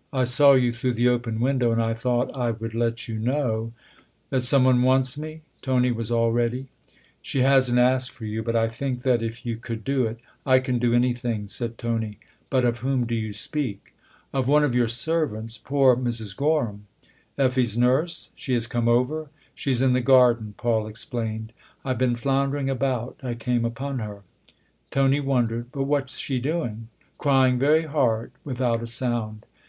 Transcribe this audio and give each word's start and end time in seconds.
"I 0.12 0.24
saw 0.24 0.54
you 0.54 0.72
through 0.72 0.94
the 0.94 1.06
open 1.06 1.38
window, 1.38 1.70
and 1.70 1.80
I 1.80 1.94
thought 1.94 2.36
I 2.36 2.50
would 2.50 2.74
let 2.74 3.06
you 3.06 3.16
know" 3.16 3.72
That 4.30 4.42
some 4.42 4.64
one 4.64 4.82
wants 4.82 5.16
me?" 5.16 5.42
Tony 5.62 5.92
was 5.92 6.10
all 6.10 6.32
ready." 6.32 6.66
She 7.22 7.42
hasn't 7.42 7.78
asked 7.78 8.10
for 8.10 8.24
you; 8.24 8.42
but 8.42 8.56
I 8.56 8.66
think 8.68 9.02
that 9.02 9.22
if 9.22 9.46
you 9.46 9.56
could 9.56 9.84
do 9.84 10.04
it" 10.06 10.18
I 10.54 10.58
can 10.58 10.80
do 10.80 10.94
anything," 10.94 11.46
said 11.46 11.78
Tony." 11.78 12.18
But 12.50 12.64
of 12.64 12.78
whom 12.80 13.06
do 13.06 13.14
you 13.14 13.32
speak?"" 13.32 13.94
Of 14.34 14.48
one 14.48 14.64
of 14.64 14.74
your 14.74 14.88
servants 14.88 15.58
poor 15.58 15.94
Mrs. 15.94 16.36
Gorham." 16.36 16.88
11 17.36 17.46
Effie's 17.52 17.78
nurse? 17.78 18.30
she 18.34 18.54
has 18.54 18.66
come 18.66 18.88
over?"" 18.88 19.30
She's 19.54 19.80
in 19.80 19.92
the 19.92 20.00
garden," 20.00 20.54
Paul 20.56 20.88
explained. 20.88 21.52
"I've 21.84 21.98
been 21.98 22.16
floundering 22.16 22.68
about 22.68 23.20
I 23.22 23.34
came 23.34 23.64
upon 23.64 24.00
her." 24.00 24.22
Tony 24.90 25.20
wondered." 25.20 25.70
But 25.70 25.84
what's 25.84 26.18
she 26.18 26.40
doing?"" 26.40 26.88
Crying 27.18 27.60
very 27.60 27.84
hard 27.84 28.32
without 28.42 28.82
a 28.82 28.86
sound." 28.88 29.46